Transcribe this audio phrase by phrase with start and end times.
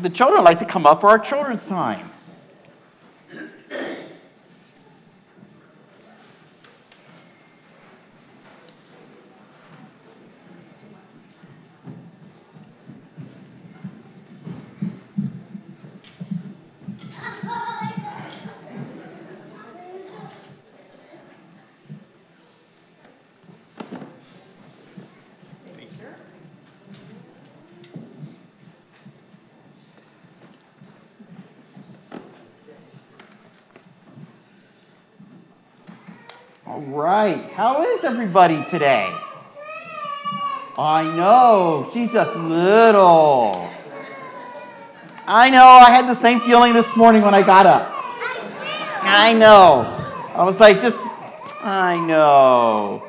[0.00, 2.11] The children like to come up for our children's time?
[36.72, 37.52] All right.
[37.52, 39.06] How is everybody today?
[40.78, 41.90] I know.
[41.92, 43.68] She's just little.
[45.26, 45.66] I know.
[45.66, 47.90] I had the same feeling this morning when I got up.
[49.02, 49.84] I know.
[50.34, 50.96] I was like, just,
[51.62, 53.06] I know.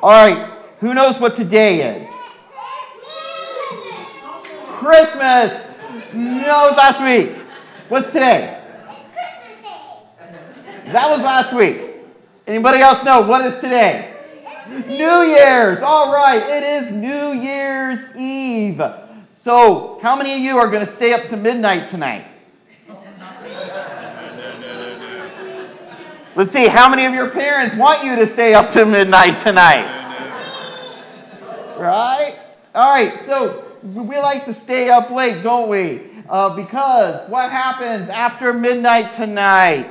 [0.00, 0.48] All right.
[0.78, 2.08] Who knows what today is?
[4.78, 5.72] Christmas.
[6.14, 7.36] No, it was last week.
[7.88, 8.62] What's today?
[8.62, 10.92] It's Christmas Day.
[10.92, 11.85] That was last week.
[12.46, 14.14] Anybody else know what is today?
[14.86, 15.82] New Year's.
[15.82, 18.80] All right, it is New Year's Eve.
[19.32, 22.24] So, how many of you are going to stay up to midnight tonight?
[26.36, 29.84] Let's see, how many of your parents want you to stay up to midnight tonight?
[31.76, 32.38] Right?
[32.74, 36.10] All right, so we like to stay up late, don't we?
[36.28, 39.90] Uh, because what happens after midnight tonight?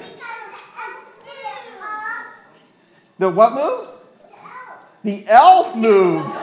[3.17, 3.91] The what moves?
[5.03, 6.33] The elf moves.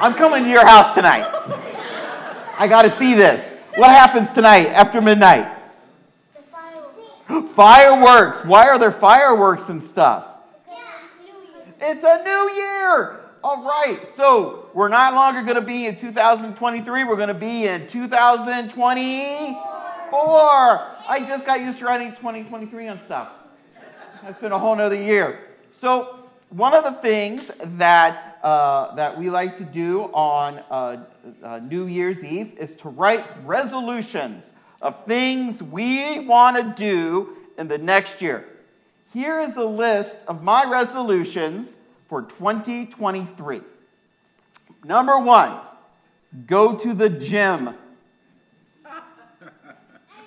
[0.00, 1.24] I'm coming to your house tonight.
[2.58, 3.58] I got to see this.
[3.76, 5.48] What happens tonight after midnight?
[6.52, 7.52] Fireworks.
[7.54, 8.44] Fireworks.
[8.44, 10.26] Why are there fireworks and stuff?
[11.80, 13.20] It's a new year.
[13.42, 13.98] All right.
[14.12, 17.04] So we're not longer going to be in 2023.
[17.04, 19.60] We're going to be in 2024.
[21.06, 23.32] I just got used to writing 2023 on stuff.
[24.26, 25.38] It's been a whole nother year.
[25.70, 31.04] So one of the things that uh, that we like to do on uh,
[31.42, 37.68] uh, New Year's Eve is to write resolutions of things we want to do in
[37.68, 38.46] the next year.
[39.12, 41.76] Here is a list of my resolutions
[42.08, 43.60] for 2023.
[44.84, 45.60] Number one,
[46.46, 47.74] go to the gym.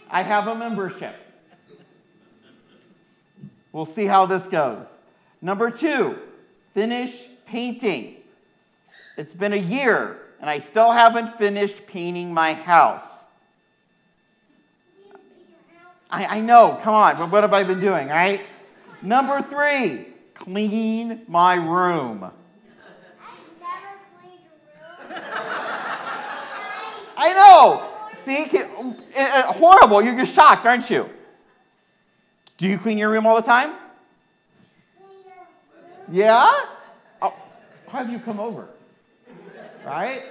[0.10, 1.27] I have a membership.
[3.72, 4.86] We'll see how this goes.
[5.42, 6.18] Number two,
[6.74, 8.18] finish painting.
[9.18, 13.26] It's been a year and I still haven't finished painting my house.
[16.10, 18.42] I, I know, come on, what have I been doing, right?
[19.02, 22.24] Number three, clean my room.
[22.24, 22.32] I
[23.60, 24.40] never cleaned
[24.74, 25.24] your room.
[27.18, 27.90] I know.
[28.24, 28.48] See,
[29.54, 30.02] horrible.
[30.02, 31.10] You're shocked, aren't you?
[32.58, 33.74] Do you clean your room all the time?
[36.12, 36.50] Yeah?
[37.22, 37.34] Oh,
[37.88, 38.68] how have you come over?
[39.86, 40.24] Right?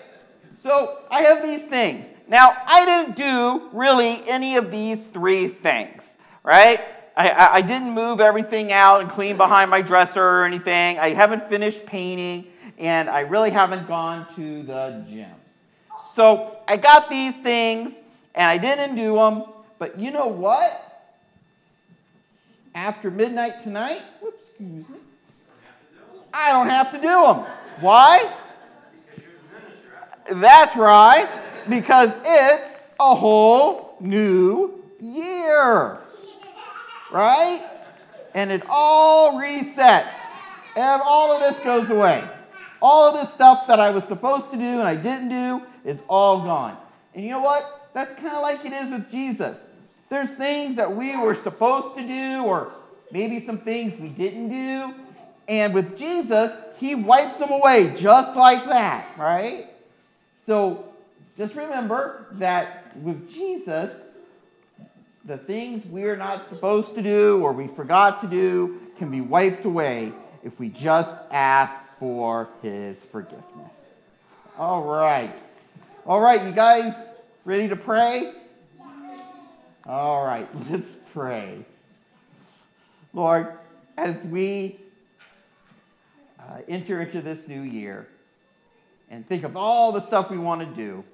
[0.53, 2.10] So I have these things.
[2.26, 6.81] Now, I didn't do really any of these three things, right?
[7.16, 10.98] I, I, didn't move everything out and clean behind my dresser or anything.
[10.98, 12.47] I haven't finished painting,
[12.78, 15.31] and I really haven't gone to the gym.
[15.98, 17.98] So I got these things,
[18.34, 19.44] and I didn't do them.
[19.78, 20.96] But you know what?
[22.76, 24.98] After midnight tonight, whoops, excuse me,
[26.31, 27.47] I don't have to do them.
[27.81, 28.31] Why?
[30.31, 31.26] That's right,
[31.70, 36.00] because it's a whole new year.
[37.10, 37.66] Right?
[38.34, 40.12] And it all resets.
[40.76, 42.22] And all of this goes away.
[42.82, 46.03] All of this stuff that I was supposed to do and I didn't do is
[46.10, 46.76] all gone.
[47.15, 47.88] And you know what?
[47.94, 49.72] That's kind of like it is with Jesus.
[50.09, 52.72] There's things that we were supposed to do, or
[53.11, 54.94] maybe some things we didn't do.
[55.49, 59.69] And with Jesus, he wipes them away just like that, right?
[60.45, 60.84] So
[61.36, 63.92] just remember that with Jesus,
[65.25, 69.65] the things we're not supposed to do or we forgot to do can be wiped
[69.65, 70.13] away
[70.45, 73.45] if we just ask for his forgiveness.
[74.57, 75.34] All right.
[76.07, 76.95] All right, you guys
[77.45, 78.33] ready to pray?
[79.88, 81.65] All right, let's pray.
[83.15, 83.53] Lord,
[83.97, 84.80] as we
[86.41, 88.09] uh, enter into this new year
[89.09, 91.04] and think of all the stuff we want to do,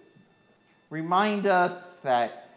[0.89, 2.49] remind us that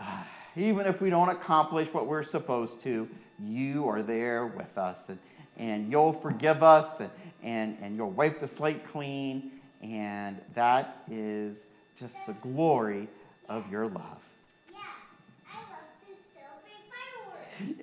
[0.00, 0.22] uh,
[0.54, 3.08] even if we don't accomplish what we're supposed to,
[3.44, 5.18] you are there with us and,
[5.58, 7.10] and you'll forgive us and,
[7.42, 9.50] and, and you'll wipe the slate clean
[9.82, 11.56] And that is
[11.98, 13.08] just the glory
[13.48, 14.25] of your love.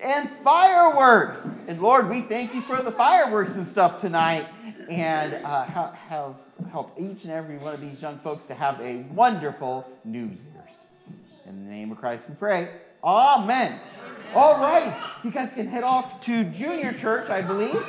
[0.00, 1.46] And fireworks.
[1.66, 4.46] And Lord, we thank you for the fireworks and stuff tonight.
[4.88, 6.36] And uh, have,
[6.70, 10.86] help each and every one of these young folks to have a wonderful New Year's.
[11.46, 12.70] In the name of Christ we pray.
[13.02, 13.78] Amen.
[14.34, 14.94] All right.
[15.22, 17.84] You guys can head off to junior church, I believe.